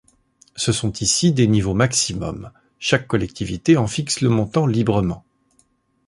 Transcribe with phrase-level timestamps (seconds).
[0.55, 5.23] Ce sont ici des niveaux maximum, chaque collectivité en fixe le montant librement.